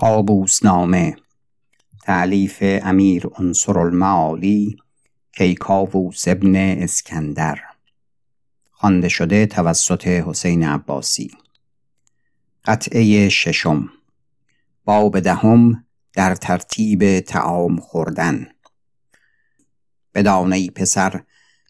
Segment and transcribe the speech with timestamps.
[0.00, 1.16] قابوس نامه
[2.02, 4.76] تعلیف امیر عنصر المعالی
[5.32, 7.58] کیکاووس ابن اسکندر.
[8.70, 11.30] خوانده شده توسط حسین عباسی.
[12.64, 13.88] قطعه ششم.
[14.84, 18.46] باب دهم در ترتیب تعام خوردن.
[20.14, 21.22] بدان ای پسر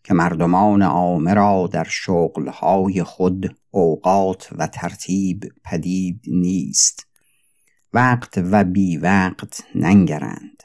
[0.04, 7.09] که مردمان عامه را در شغلهای خود اوقات و ترتیب پدید نیست.
[7.92, 10.62] وقت و بی وقت ننگرند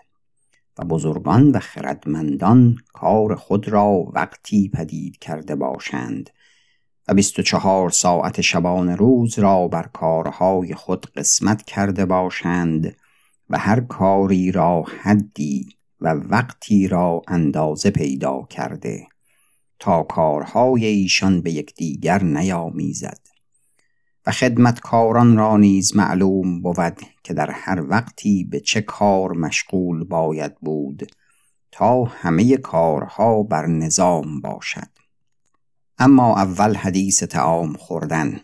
[0.77, 6.29] و بزرگان و خردمندان کار خود را وقتی پدید کرده باشند
[7.07, 12.95] و بیست و چهار ساعت شبان روز را بر کارهای خود قسمت کرده باشند
[13.49, 19.07] و هر کاری را حدی و وقتی را اندازه پیدا کرده
[19.79, 23.24] تا کارهای ایشان به یکدیگر نیامیزد.
[24.27, 30.55] و خدمتکاران را نیز معلوم بود که در هر وقتی به چه کار مشغول باید
[30.55, 31.12] بود
[31.71, 34.90] تا همه کارها بر نظام باشد.
[35.98, 38.40] اما اول حدیث تعام خوردن.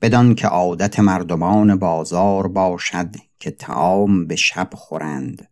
[0.00, 5.48] بدان که عادت مردمان بازار باشد که تعام به شب خورند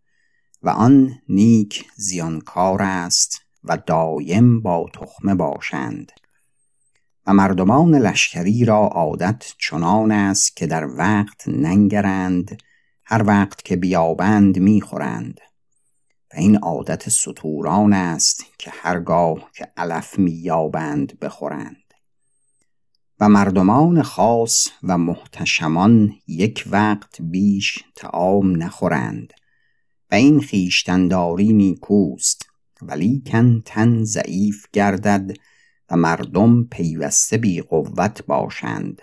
[0.62, 6.12] و آن نیک زیانکار است و دایم با تخمه باشند.
[7.32, 12.62] مردمان لشکری را عادت چنان است که در وقت ننگرند
[13.04, 15.40] هر وقت که بیابند می‌خورند.
[16.34, 21.76] و این عادت سطوران است که هرگاه که علف مییابند بخورند.
[23.20, 29.32] و مردمان خاص و محتشمان یک وقت بیش تعام نخورند.
[30.10, 32.46] و این خیشتنداری نیکوست
[32.82, 35.36] ولیکن تن ضعیف گردد
[35.90, 39.02] و مردم پیوسته بی قوت باشند.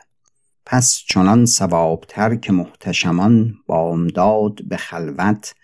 [0.66, 5.56] پس چنان سوابتر که محتشمان بامداد به خلوت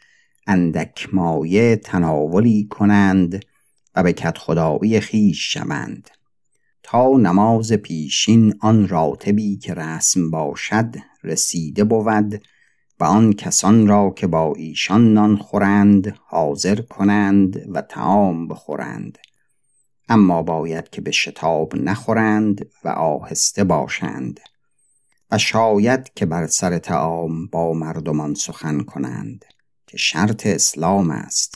[0.47, 3.45] اندک مایه تناولی کنند
[3.95, 6.09] و به کدخدایی خیش شوند.
[6.83, 12.41] تا نماز پیشین آن راتبی که رسم باشد رسیده بود
[12.99, 19.17] و آن کسان را که با ایشان نان خورند حاضر کنند و تعام بخورند.
[20.11, 24.39] اما باید که به شتاب نخورند و آهسته باشند
[25.31, 29.45] و شاید که بر سر تعام با مردمان سخن کنند
[29.87, 31.55] که شرط اسلام است.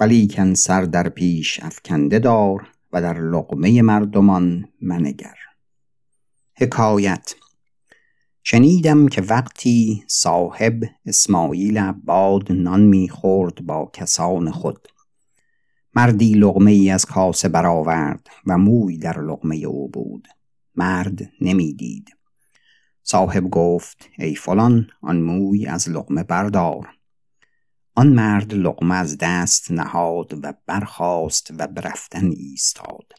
[0.00, 5.36] ولیکن سر در پیش افکنده دار و در لقمه مردمان منگر.
[6.56, 7.34] حکایت
[8.42, 14.88] شنیدم که وقتی صاحب اسماعیل عباد نان می‌خورد با کسان خود.
[15.96, 20.28] مردی لغمه ای از کاسه برآورد و موی در لغمه او بود.
[20.74, 22.16] مرد نمی‌دید.
[23.02, 26.88] صاحب گفت ای فلان آن موی از لغمه بردار.
[27.94, 33.12] آن مرد لغمه از دست نهاد و برخاست و برفتن ایستاد.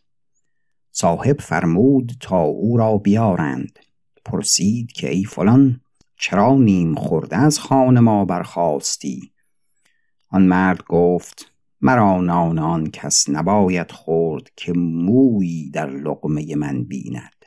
[0.92, 3.80] صاحب فرمود تا او را بیارند.
[4.26, 5.82] پرسید که ای فلان
[6.16, 9.32] چرا نیم خورده از خانه ما برخواستی
[10.30, 17.46] آن مرد گفت مرا نان آن کس نباید خورد که مویی در لقمه من بیند.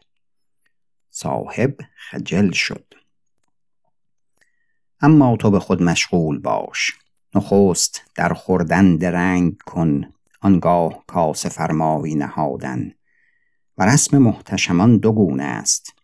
[1.08, 2.94] صاحب خجل شد.
[5.00, 6.92] اما تو به خود مشغول باش.
[7.34, 10.00] نخست در خوردن درنگ کن.
[10.40, 12.92] آنگاه کاسه فرمایی نهادن.
[13.78, 15.94] و رسم محتشمان دو گونه است.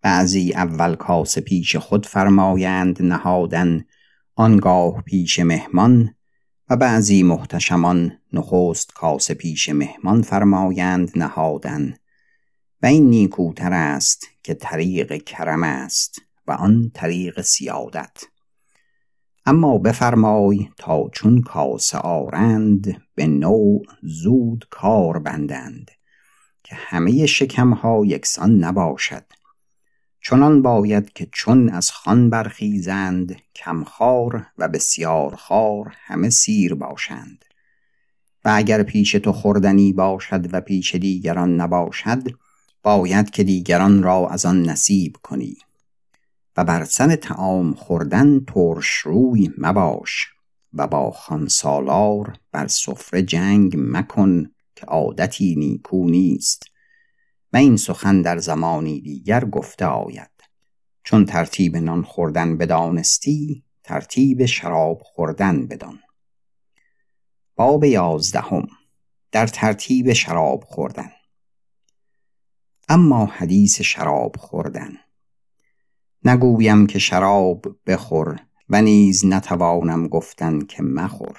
[0.00, 3.84] بعضی اول کاسه پیش خود فرمایند نهادن.
[4.34, 6.14] آنگاه پیش مهمان
[6.70, 11.94] و بعضی محتشمان نخست کاسه پیش مهمان فرمایند نهادن.
[12.82, 18.24] و این نیکوتر است که طریق کرم است و آن طریق سیادت.
[19.46, 25.90] اما بفرمای تا چون کاسه آرند به نوع زود کار بندند
[26.64, 29.24] که همه شکمها یکسان نباشد.
[30.24, 37.44] چنان باید که چون از خان برخیزند کمخوار و بسیارخوار همه سیر باشند.
[38.44, 42.22] و اگر پیش تو خوردنی باشد و پیش دیگران نباشد
[42.82, 45.56] باید که دیگران را از آن نصیب کنی.
[46.56, 50.28] و بر سن تعام خوردن ترش روی مباش
[50.74, 56.71] و با خانسالار بر سفره جنگ مکن که عادتی نیکو نیست.
[57.52, 60.30] و این سخن در زمانی دیگر گفته آید.
[61.04, 65.98] چون ترتیب نان خوردن بدانستی ترتیب شراب خوردن بدان.
[67.56, 68.66] باب یازدهم.
[69.32, 71.10] در ترتیب شراب خوردن.
[72.88, 74.92] اما حدیث شراب خوردن.
[76.24, 81.38] نگویم که شراب بخور و نیز نتوانم گفتن که مخور.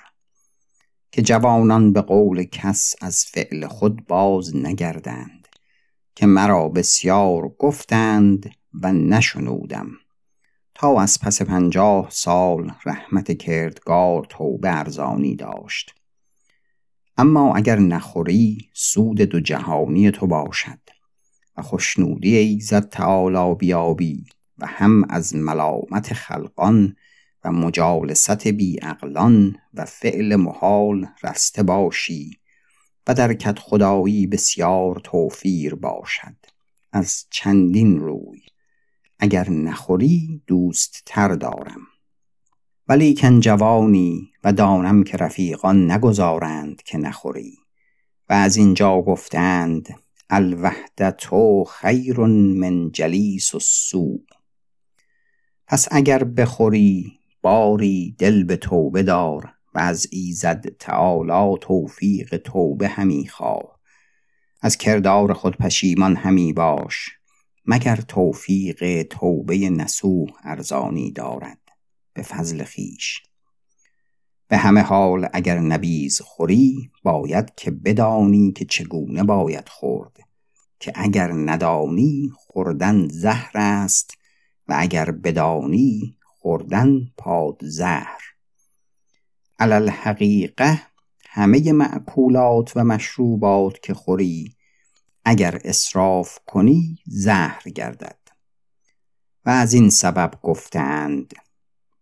[1.12, 5.43] که جوانان به قول کس از فعل خود باز نگردند.
[6.16, 8.50] که مرا بسیار گفتند
[8.82, 9.88] و نشنودم.
[10.76, 15.96] تا از پس پنجاه سال رحمت کردگار توبه ارزانی داشت.
[17.18, 20.80] اما اگر نخوری سود دو جهانی تو باشد
[21.58, 24.26] و خوشنودی ایزد تعالی بیابی
[24.58, 26.96] و هم از ملامت خلقان
[27.44, 32.40] و مجالست بیعقلان و فعل محال رسته باشی.
[33.08, 36.36] و در کت خدایی بسیار توفیر باشد.
[36.92, 38.40] از چندین روی.
[39.20, 41.82] اگر نخوری دوست تر دارم.
[42.88, 47.58] ولیکن جوانی و دانم که رفیقان نگذارند که نخوری.
[48.30, 49.90] و از اینجا گفتند
[50.30, 51.24] الوحدت
[51.68, 54.20] خیر من جلیس السوء.
[55.68, 59.54] پس اگر بخوری باری دل به توبه دار.
[59.74, 63.80] و از ایزد تعالی توفیق توبه همی خواه.
[64.62, 67.10] از کردار خود پشیمان همی باش
[67.66, 71.60] مگر توفیق توبه نسوح ارزانی دارد
[72.14, 73.24] به فضل خیش
[74.48, 80.18] به همه حال اگر نبیز خوری باید که بدانی که چگونه باید خورد.
[80.80, 84.18] که اگر ندانی خوردن زهر است
[84.68, 88.33] و اگر بدانی خوردن پاد زهر
[89.64, 90.82] علل حقیقه
[91.30, 94.56] همه معکولات و مشروبات که خوری
[95.26, 98.20] اگر اصراف کنی زهر گردد.
[99.46, 101.34] و از این سبب گفتند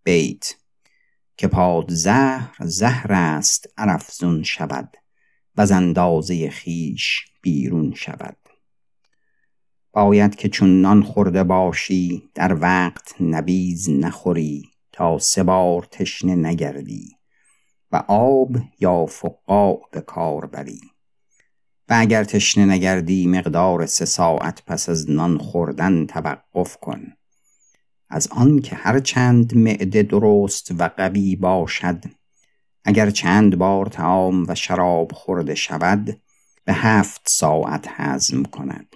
[0.03, 0.55] بیت
[1.37, 4.97] که پاد زهر زهر است ارفزون شود
[5.55, 8.37] و اندازه خیش بیرون شود.
[9.93, 17.20] باید که چون نان خورده باشی در وقت نبیز نخوری تا سه بار تشنه نگردی.
[17.91, 20.81] و آب یا فقاع به کار بری.
[21.89, 27.01] و اگر تشنه نگردی مقدار سه ساعت پس از نان خوردن توقف کن.
[28.09, 32.03] از آن که هر چند معده درست و قوی باشد
[32.85, 36.21] اگر چند بار تعام و شراب خورده شود
[36.65, 38.95] به هفت ساعت هضم کند.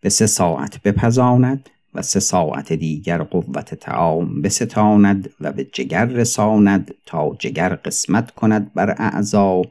[0.00, 6.94] به سه ساعت بپزاند و سه ساعت دیگر قوت تعام بستاند و به جگر رساند
[7.06, 9.62] تا جگر قسمت کند بر اعضا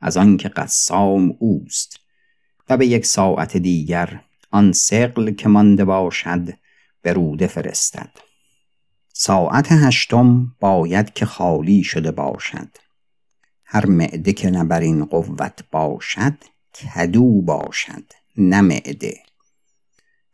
[0.00, 2.00] از آنکه قسام اوست.
[2.68, 4.20] و به یک ساعت دیگر
[4.50, 6.48] آن سقل که مانده باشد
[7.02, 8.10] به روده فرستد.
[9.12, 12.68] ساعت هشتم باید که خالی شده باشد.
[13.64, 16.34] هر معده که بر این قوت باشد
[16.94, 18.04] کدو باشد
[18.36, 19.25] نه معده.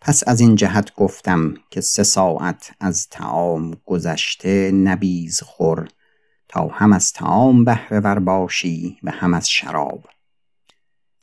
[0.04, 5.88] پس از این جهت گفتم که سه ساعت از تعام گذشته نبیز خور
[6.48, 10.06] تا هم از تعام بهره ور باشی و هم از شراب.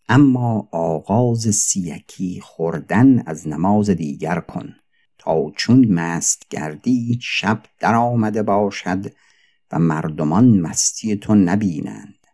[0.09, 4.75] اما آغاز سیکی خوردن از نماز دیگر کن
[5.17, 9.13] تا چون مست گردی شب در آمده باشد
[9.71, 12.27] و مردمان مستی تو نبینند.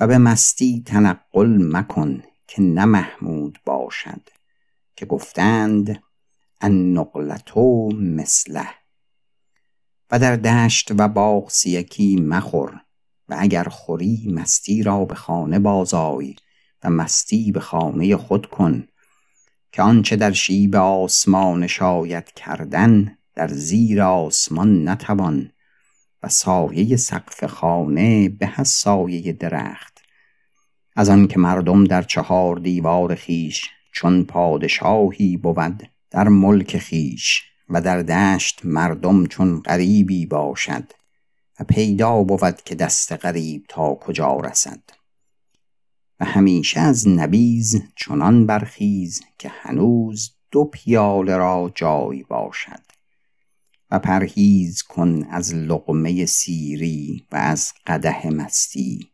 [0.00, 4.35] و به مستی تنقل مکن که نه محمود باشد.
[4.96, 6.02] که گفتند
[6.60, 8.68] النقلتو مثله.
[10.10, 12.80] و در دشت و باغ سیکی مخور
[13.28, 16.36] و اگر خوری مستی را به خانه بازای
[16.84, 18.88] و مستی به خانه خود کن
[19.72, 25.52] که آنچه در شیب آسمان شاید کردن در زیر آسمان نتوان
[26.22, 29.98] و سایه سقف خانه به از سایه درخت.
[30.96, 37.80] از آن که مردم در چهار دیوار خیش چون پادشاهی بود در ملک خیش و
[37.80, 40.92] در دشت مردم چون غریبی باشد
[41.60, 44.82] و پیدا بود که دست غریب تا کجا رسد.
[46.20, 52.82] و همیشه از نبیز چنان برخیز که هنوز دو پیاله را جای باشد.
[53.90, 59.10] و پرهیز کن از لقمه سیری و از قده مستی.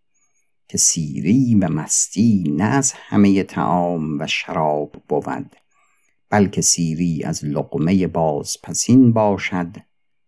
[0.73, 5.57] که سیری و مستی نه از همه تعام و شراب بود
[6.31, 9.77] بلکه سیری از لقمه بازپسین باشد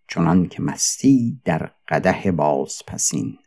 [0.09, 3.39] چنان که مستی در قده بازپسین.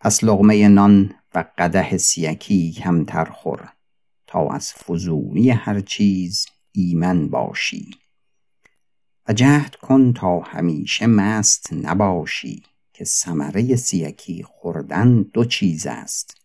[0.00, 3.72] پس لقمه نان و قده سیکی کمتر خور
[4.26, 7.90] تا از فزونی هر چیز ایمن باشی.
[9.28, 12.62] و جهد کن تا همیشه مست نباشی.
[12.98, 16.40] که ثمره سیکی خوردن دو چیز است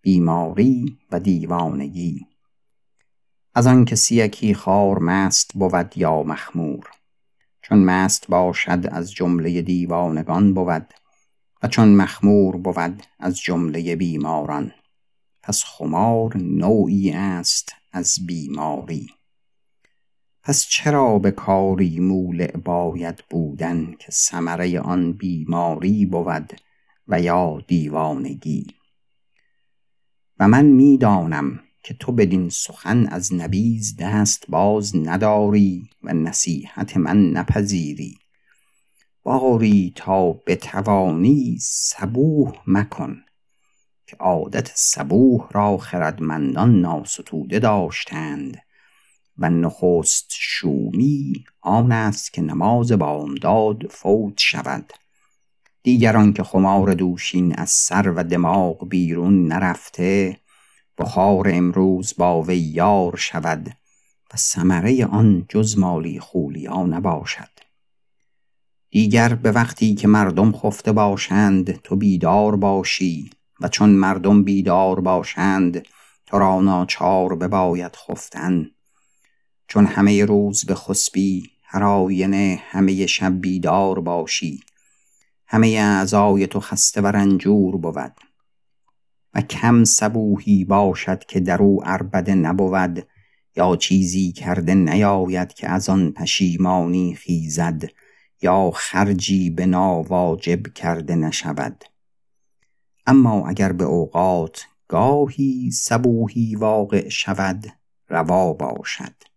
[0.00, 2.26] بیماری و دیوانگی.
[3.54, 6.90] از آنکه سیکی خار مست بود یا مخمور
[7.62, 10.94] چون مست باشد از جمله دیوانگان بود
[11.62, 14.72] و چون مخمور بود از جمله بیماران.
[15.42, 19.17] پس خمار نوعی است از بیماری.
[20.42, 26.60] پس چرا به کاری مولع باید بودن که ثمره آن بیماری بود
[27.08, 28.66] و یا دیوانگی؟
[30.40, 37.30] و من می‌دانم که تو بدین سخن از نبیز دست باز نداری و نصیحت من
[37.30, 38.18] نپذیری.
[39.22, 43.16] باری تا بتوانی صبوح مکن
[44.06, 48.62] که عادت صبوح را خردمندان ناستوده داشتند.
[49.38, 54.92] و نخست شومی آن است که نماز بامداد فوت شود.
[55.82, 60.40] دیگران که خمار دوشین از سر و دماغ بیرون نرفته
[60.98, 63.70] بخار امروز با وی یار شود
[64.34, 67.48] و ثمره آن جز مالی خولیا نباشد.
[68.90, 73.30] دیگر به وقتی که مردم خفته باشند تو بیدار باشی
[73.60, 75.86] و چون مردم بیدار باشند
[76.26, 78.70] تو را ناچار بباید خفتن.
[79.68, 84.60] چون همه روز به خسبی هر آینه همه شب بیدار باشی.
[85.46, 88.12] همه اعضای تو خسته و رنجور بود.
[89.34, 93.06] و کم صبوحی باشد که در او عربده نبود
[93.56, 97.82] یا چیزی کرده نیاید که از آن پشیمانی خیزد
[98.42, 101.84] یا خرجی به ناواجب کرده نشود.
[103.06, 107.66] اما اگر به اوقات گاهی صبوحی واقع شود
[108.08, 109.27] روا باشد.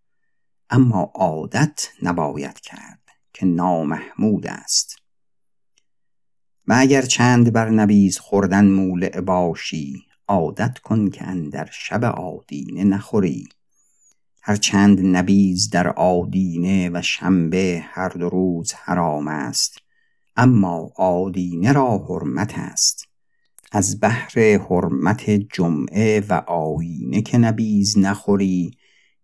[0.72, 3.00] اما عادت نباید کرد
[3.34, 4.96] که نامحمود است.
[6.68, 13.50] و اگر چند بر نبیز خوردن مولع باشی عادت کن که اندر شب آدینه نخوری.
[14.42, 19.78] هر چند نبیز در آدینه و شنبه هر دو روز حرام است
[20.36, 23.08] اما آدینه را حرمت است.
[23.72, 28.78] از بحر حرمت جمعه و آینه که نبیز نخوری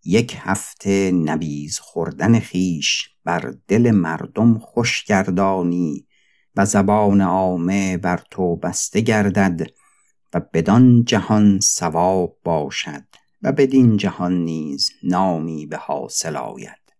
[0.09, 6.07] یک هفته نبیز خوردن خیش بر دل مردم خوش گردانی
[6.55, 9.67] و زبان عامه بر تو بسته گردد
[10.33, 13.03] و بدان جهان ثواب باشد
[13.41, 16.93] و بدین جهان نیز نامی به حاصل آید.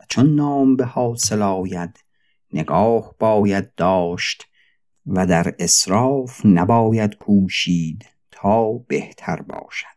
[0.00, 2.04] و چون نام به حاصل آید
[2.52, 4.46] نگاه باید داشت
[5.06, 9.95] و در اسراف نباید کوشید تا بهتر باشد.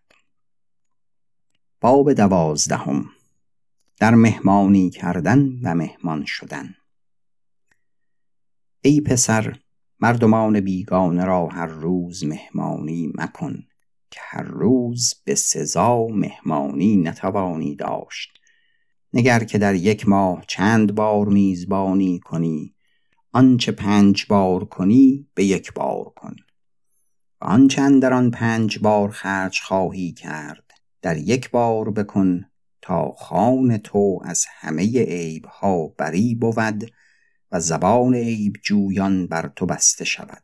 [1.82, 3.06] باب دوازدهم.
[4.00, 6.76] در مهمانی کردن و مهمان شدن.
[8.82, 9.60] ای پسر
[10.00, 13.64] مردمان بیگانه را هر روز مهمانی مکن
[14.12, 18.30] که هر روز به سزا مهمانی نتوانی داشت.
[19.14, 22.76] نگر که در یک ماه چند بار میزبانی کنی
[23.32, 26.36] آنچه پنج بار کنی به یک بار کن.
[27.42, 30.69] و آنچه در آن پنج بار خرج خواهی کرد
[31.02, 32.46] در یک بار بکن
[32.82, 36.92] تا خان تو از همه عیبها بری بود
[37.52, 40.44] و زبان عیب جویان بر تو بسته شود.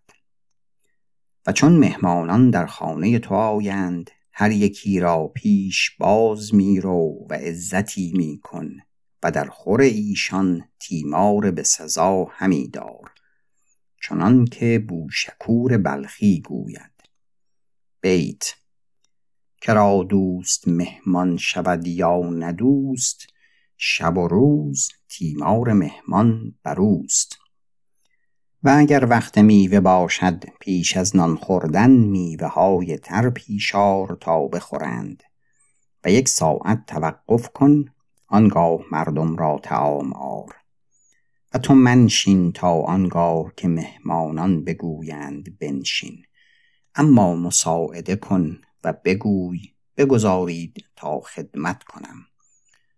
[1.48, 8.14] و چون مهمانان در خانه تو آیند هر یکی را پیش باز میرو و عزتی
[8.16, 8.70] میکن
[9.24, 13.12] و در خور ایشان تیمار به سزا همی دار
[14.02, 16.92] چنان که بوشکور بلخی گوید.
[18.02, 18.56] بیت
[19.66, 23.28] کرا دوست مهمان شود یا ندوست
[23.78, 27.38] شب و روز تیمار مهمان بروست
[28.64, 35.24] و اگر وقت میوه باشد پیش از نان خوردن میوه های تر پیشار تا بخورند.
[36.04, 37.86] و یک ساعت توقف کن
[38.28, 40.56] آنگاه مردم را تعام آر.
[41.54, 46.24] و تو منشین تا آنگاه که مهمانان بگویند بنشین.
[46.96, 49.60] اما مساعده کن و بگوی
[49.98, 52.26] بگذارید تا خدمت کنم.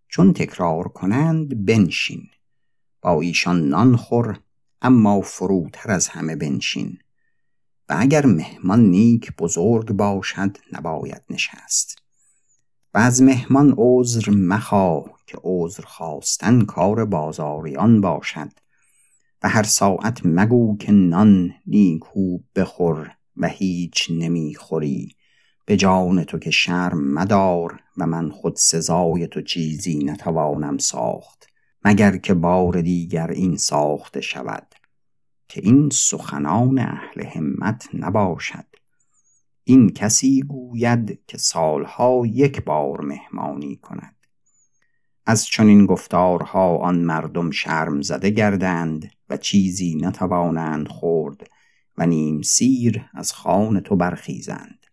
[0.08, 2.28] چون تکرار کنند بنشین.
[3.02, 4.40] با ایشان نان خور
[4.82, 6.98] اما فروتر از همه بنشین.
[7.90, 11.98] و اگر مهمان نیک بزرگ باشد نباید نشست.
[12.94, 18.52] و از مهمان عذر مخواه که عذر خواستن کار بازاریان باشد.
[19.44, 25.17] و هر ساعت مگو که نان نیکو بخور و هیچ نمی‌خوری
[25.68, 31.48] به جان تو که شرم مدار و من خود سزای تو چیزی نتوانم ساخت
[31.86, 34.76] مگر که بار دیگر این ساخته شود
[35.48, 38.66] که این سخنان اهل همت نباشد.
[39.64, 44.16] این کسی گوید که سالها یک بار مهمانی کند.
[45.26, 51.48] از چنین گفتارها آن مردم شرم زده گردند و چیزی نتوانند خورد
[51.98, 54.87] و نیم سیر از خان تو برخیزند.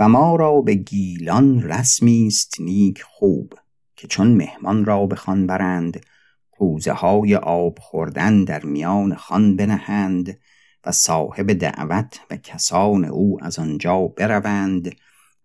[0.00, 3.54] و ما را به گیلان رسمی است نیک خوب
[3.96, 6.06] که چون مهمان را به خان برند
[6.50, 10.38] کوزه های آب خوردن در میان خان بنهند
[10.84, 14.96] و صاحب دعوت و کسان او از آنجا بروند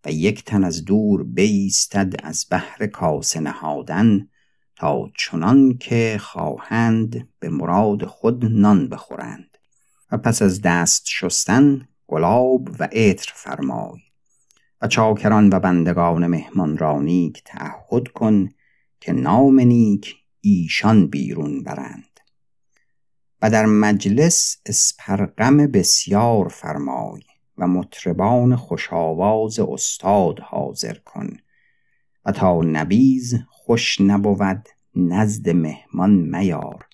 [0.05, 4.27] و یک تن از دور بیستد از بحر کاسه نهادن
[4.75, 9.57] تا چنان که خواهند به مراد خود نان بخورند.
[10.11, 14.05] و پس از دست شستن گلاب و عطر فرمای.
[14.87, 18.49] چاکران و بندگان مهمان را نیک تعهد کن
[18.99, 22.19] که نام نیک ایشان بیرون برند
[23.41, 27.21] و در مجلس اسپرغم بسیار فرمای
[27.57, 31.37] و مطربان خوشاواز استاد حاضر کن
[32.25, 36.85] و تا نبیز خوش نبود نزد مهمان میار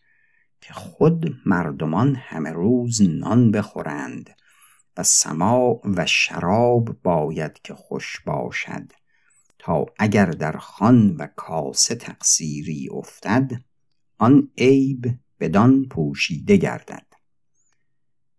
[0.61, 4.29] که خود مردمان همه روز نان بخورند
[4.97, 8.91] و سماع و شراب باید که خوش باشد.
[9.59, 13.51] تا اگر در خان و کاسه تقصیری افتد
[14.17, 17.05] آن عیب بدان پوشیده گردد.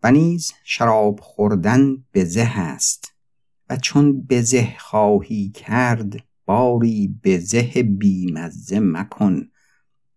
[0.03, 3.15] و نیز شراب خوردن بزه است
[3.69, 9.51] و چون بزه خواهی کرد باری بزه بیمزه مکن.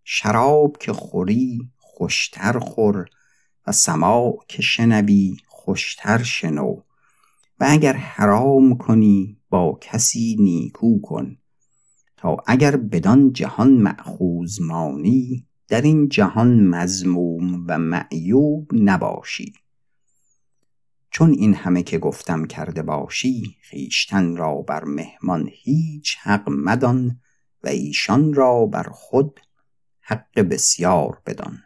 [0.04, 3.06] شراب که خوری خوشتر خور
[3.68, 6.81] و سماع که شنوی خوشتر شنو
[7.60, 11.38] و اگر حرام کنی با کسی نیکو کن.
[12.17, 19.53] تا اگر بدان جهان معخوز مانی در این جهان مزموم و معیوب نباشی.
[21.12, 27.22] چون این همه که گفتم کرده باشی خیشتن را بر مهمان هیچ حق مدان
[27.63, 29.39] و ایشان را بر خود
[30.01, 31.63] حق بسیار بدان.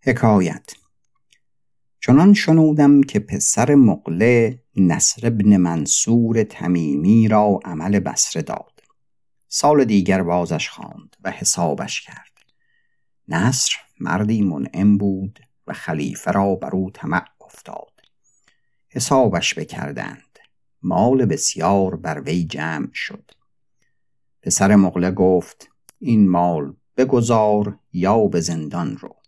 [0.00, 0.81] حکایت
[2.04, 8.82] چنان شنودم که پسر مقله نصر ابن منصور تمیمی را عمل بسره داد.
[9.48, 12.32] سال دیگر بازش خواند و حسابش کرد.
[13.28, 17.92] نصر مردی منعم بود و خلیفه را بر او طمع افتاد.
[18.88, 20.38] حسابش بکردند.
[20.82, 23.30] مال بسیار بر وی جمع شد.
[24.42, 29.21] پسر مغله گفت این مال بگذار یا به زندان رو.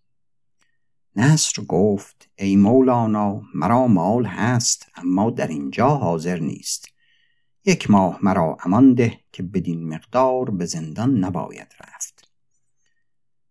[1.16, 6.88] نصر گفت ای مولانا مرا مال هست اما در اینجا حاضر نیست.
[7.64, 12.30] یک ماه مرا امان ده که بدین مقدار به زندان نباید رفت.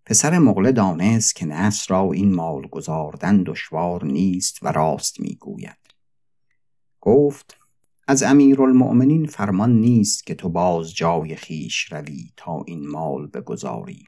[0.06, 5.78] پسر مغله دانست که نصر را این مال گذاردن دشوار نیست و راست می‌گوید.
[7.02, 7.58] گفت
[8.08, 14.08] از امیرالمؤمنین فرمان نیست که تو باز جای خیش روی تا این مال بگذاری.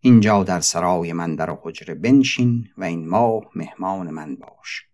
[0.00, 4.84] اینجا در سرای من در حجره بنشین و این ماه مهمان من باش.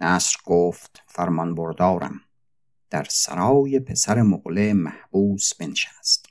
[0.00, 2.20] نصر گفت فرمان بردارم.
[2.90, 6.26] در سرای پسر مغله محبوس بنشست.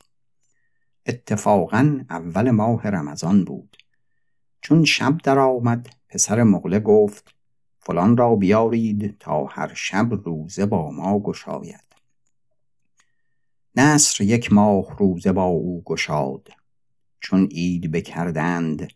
[1.06, 3.78] اتفاقا اول ماه رمضان بود.
[4.62, 7.36] چون شب در آمد پسر مغله گفت
[7.80, 11.88] فلان را بیارید تا هر شب روزه با ما گشاید.
[13.76, 16.57] نصر یک ماه روزه با او گشاد.
[17.20, 18.88] چون عید بکردند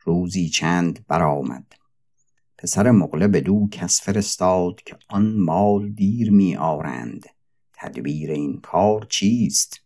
[0.00, 1.72] روزی چند برآمد.
[2.58, 7.26] پسر مغله بدو کس فرستاد که آن مال دیر می آرند.
[7.72, 9.80] تدبیر این کار چیست؟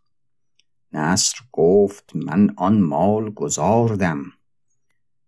[0.92, 4.22] نصر گفت من آن مال گذاردم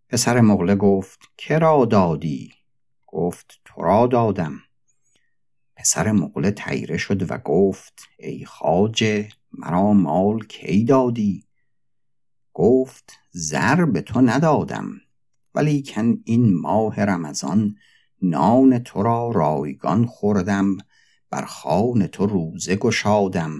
[0.09, 2.53] پسر مغله گفت کرا دادی؟
[3.07, 4.61] گفت تو را دادم.
[5.77, 11.45] پسر مغله تیره شد و گفت ای خاجه مرا مال کی دادی؟
[12.55, 14.91] گفت زر به تو ندادم.
[15.55, 17.77] ولیکن این ماه رمضان
[18.23, 20.77] نان تو را رایگان خوردم
[21.31, 23.53] بر خان تو روزه گشادم.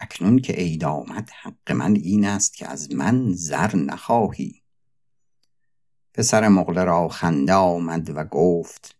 [0.00, 4.62] اکنون که عید آمد حق من این است که از من زر نخواهی.
[6.14, 8.96] پسر مغله را خنده آمد و گفت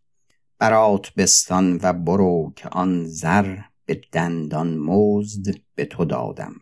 [0.59, 6.55] برات بستان و برو که آن زر به دندان مزد به تو دادم.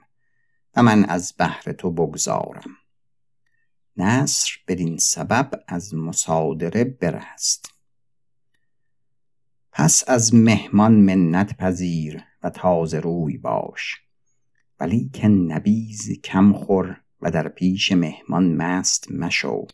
[0.77, 2.77] و من از بهر تو بگذارم.
[3.97, 7.75] نصر بدین سبب از مصادره برست
[9.73, 14.01] پس از مهمان منت پذیر و تازه روی باش.
[14.81, 19.67] ولی که نبیز کم خور و در پیش مهمان مست مشو.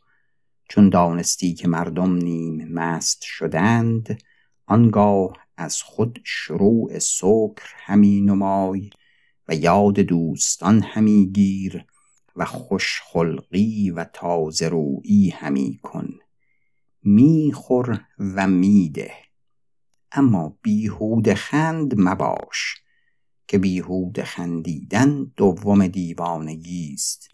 [0.68, 4.22] چون دانستی که مردم نیم مست شدند
[4.66, 8.90] آنگاه از خود شروع سکر همی نمای.
[9.48, 11.84] و یاد دوستان همی گیر
[12.36, 16.08] و خوشخلقی و تازه رویی همی کن.
[17.02, 19.12] میخور و میده
[20.12, 22.74] اما بیهود خند مباش
[23.48, 27.30] که بیهود خندیدن دوم دیوانگی است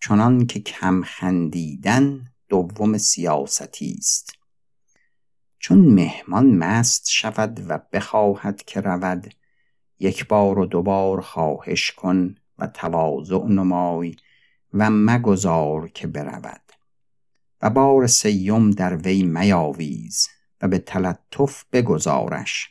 [0.00, 4.32] چنان که کم خندیدن دوم سیاستی است.
[5.58, 9.34] چون مهمان مست شود و بخواهد که رود
[10.02, 14.16] یک بار و دوبار خواهش کن و تواضع نمای
[14.74, 16.60] و مگذار که برود.
[17.62, 20.28] و بار سیم در وی میاویز
[20.62, 22.70] و به تلطف بگذارش.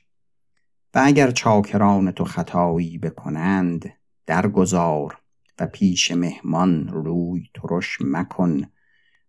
[0.94, 3.94] و اگر چاکران تو خطایی بکنند
[4.26, 5.18] درگذار
[5.60, 8.68] و پیش مهمان روی ترش مکن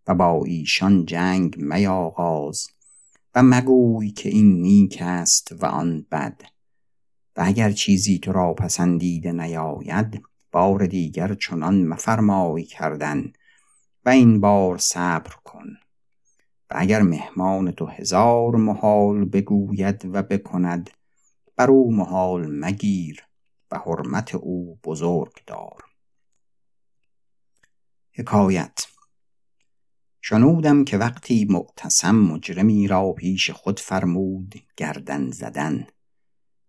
[0.07, 2.67] و با ایشان جنگ میاغاز
[3.35, 6.52] و مگوی که این نیک است و آن بد.
[7.35, 13.33] و اگر چیزی تو را پسندیده نیاید بار دیگر چنان مفرمای کردن
[14.05, 15.77] و این بار صبر کن.
[16.69, 20.89] و اگر مهمان تو هزار محال بگوید و بکند
[21.55, 23.23] بر او محال مگیر
[23.71, 25.83] و حرمت او بزرگ دار.
[28.11, 28.87] حکایت
[30.21, 35.87] شنودم که وقتی معتصم مجرمی را پیش خود فرمود گردن زدن.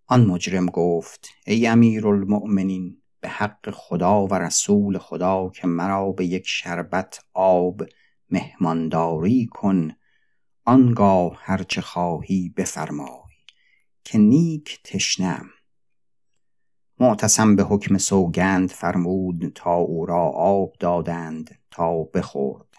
[0.06, 6.26] آن مجرم گفت ای امیر المؤمنین به حق خدا و رسول خدا که مرا به
[6.26, 7.82] یک شربت آب
[8.30, 9.92] مهمانداری کن
[10.64, 13.34] آنگاه هرچه خواهی بفرمای
[14.04, 15.46] که نیک تشنم.
[17.00, 22.74] معتصم به حکم سوگند فرمود تا او را آب دادند تا بخورد.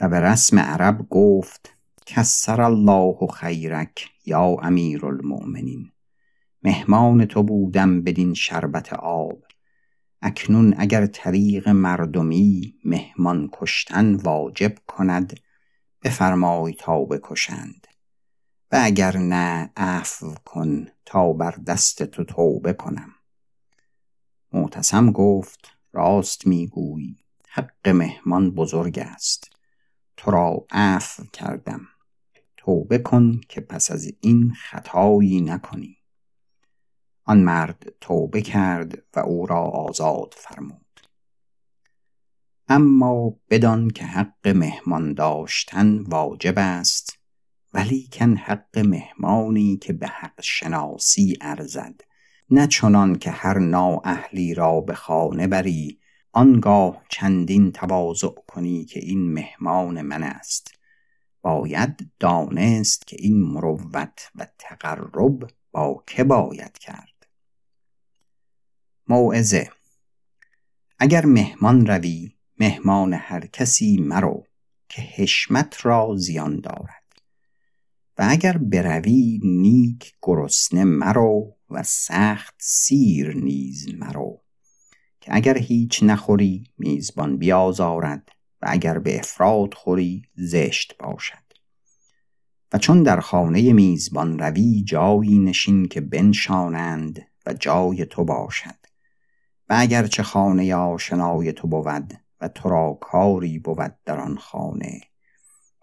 [0.00, 1.72] و به رسم عرب گفت
[2.06, 5.90] کسر الله خیرک یا امیر المؤمنین
[6.66, 9.44] مهمان تو بودم بدین شربت آب.
[10.22, 15.40] اکنون اگر طریق مردمی مهمان کشتن واجب کند
[16.02, 17.86] بفرمای تا بکشند.
[18.72, 23.12] و اگر نه عفو کن تا بر دست تو توبه کنم.
[24.52, 29.50] معتصم گفت راست می‌گویی حق مهمان بزرگ است.
[30.16, 31.80] تو را عفو کردم.
[32.56, 35.95] توبه کن که پس از این خطایی نکنی.
[37.28, 41.00] آن مرد توبه کرد و او را آزاد فرمود.
[42.68, 47.18] اما بدان که حق مهمان داشتن واجب است
[47.74, 52.00] ولیکن حق مهمانی که به حق شناسی ارزد.
[52.50, 56.00] نه چنان که هر نااهلی را به خانه بری
[56.32, 60.74] آنگاه چندین تواضع کنی که این مهمان من است.
[61.42, 67.15] باید دانست که این مروت و تقرب با که باید کرد.
[69.08, 69.70] موعظه.
[70.98, 74.44] اگر مهمان روی مهمان هر کسی مرو
[74.88, 77.02] که حشمت را زیان دارد.
[78.18, 84.42] و اگر بروی نیک گرسنه مرو و سخت سیر نیز مرو.
[85.20, 88.28] که اگر هیچ نخوری میزبان بیازارد
[88.62, 91.46] و اگر به افراد خوری زشت باشد.
[92.72, 98.85] و چون در خانه میزبان روی جایی نشین که بنشانند و جای تو باشد.
[99.68, 105.00] و اگر چه خانه آشنای تو بود و تو را کاری بود در آن خانه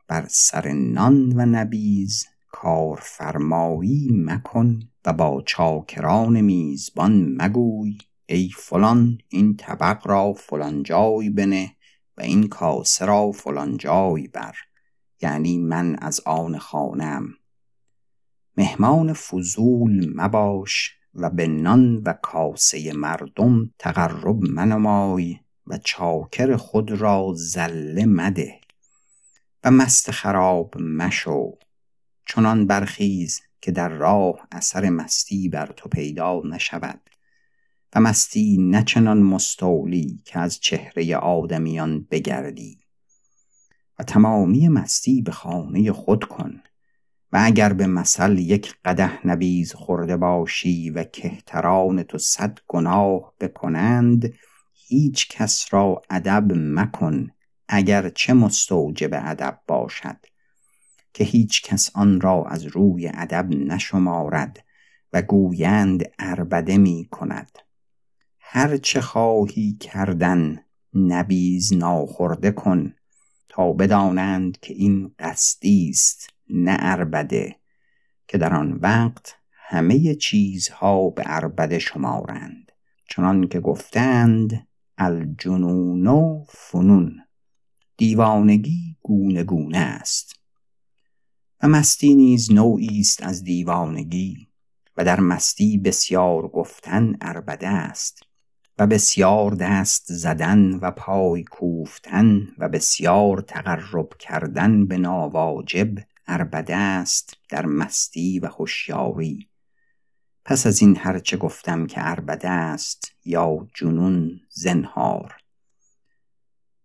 [0.07, 9.55] بر سر نان و نبیز کارفرمایی مکن و با چاکران میزبان مگوی ای فلان این
[9.55, 11.75] طبق را فلان جای بنه
[12.17, 14.55] و این کاسه را فلان جای بر
[15.21, 17.27] یعنی من از آن خانم.
[18.57, 27.33] مهمان فضول مباش و به نان و کاسه مردم تقرب منمای و چاکر خود را
[27.35, 28.59] زله مده
[29.63, 31.57] و مست خراب مشو
[32.25, 37.09] چنان برخیز که در راه اثر مستی بر تو پیدا نشود
[37.95, 42.79] و مستی نه چنان مستولی که از چهره آدمیان بگردی
[43.99, 46.61] و تمامی مستی به خانه خود کن
[47.33, 54.33] و اگر به مثل یک قده نبیز خورده باشی و کهتران تو صد گناه بکنند
[54.73, 57.31] هیچ کس را ادب مکن
[57.67, 60.17] اگر چه مستوجب ادب باشد
[61.13, 64.65] که هیچ کس آن را از روی ادب نشمارد
[65.13, 67.59] و گویند اربده می کند.
[68.39, 70.59] هر چه خواهی کردن
[70.93, 72.93] نبیز ناخورده کن
[73.49, 76.32] تا بدانند که این قصدی است.
[76.49, 76.77] نه
[78.27, 82.71] که در آن وقت همه چیزها به اربده شمارند.
[83.09, 87.19] چنان که گفتند الجنون فنون
[87.97, 90.33] دیوانگی گونه گونه است.
[91.63, 94.47] و مستی نیز نوعی است از دیوانگی
[94.97, 98.19] و در مستی بسیار گفتن اربده است
[98.77, 105.89] و بسیار دست زدن و پای کوفتن و بسیار تقرب کردن به ناواجب
[106.27, 109.49] اربده است در مستی و هوشیاری.
[110.45, 115.35] پس از این هرچه گفتم که اربده است یا جنون زنهار.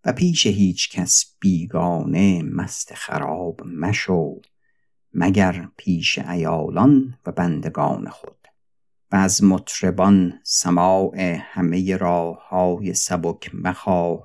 [0.05, 4.41] و پیش هیچ کس بیگانه مست خراب مشو
[5.15, 8.39] مگر پیش ایالان و بندگان خود.
[9.13, 14.23] و از مطربان سماع همه راههای سبک مخواه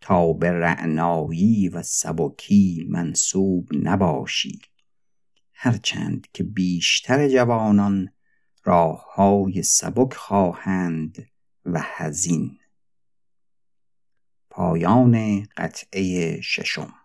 [0.00, 4.60] تا به رعنایی و سبکی منسوب نباشی.
[5.52, 8.10] هرچند که بیشتر جوانان
[8.64, 11.26] راههای سبک خواهند
[11.64, 12.58] و هزین.
[14.50, 16.99] پایان قطعه ششم.